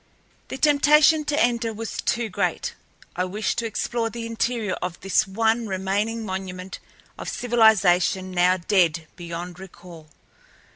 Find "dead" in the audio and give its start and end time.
8.57-9.05